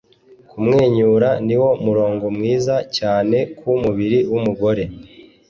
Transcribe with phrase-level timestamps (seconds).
[0.49, 4.83] Kumwenyura niwo murongo mwiza cyane ku mubiri wumugore